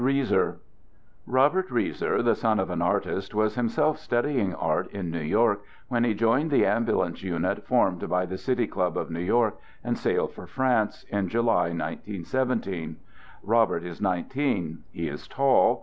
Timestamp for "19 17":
11.71-12.95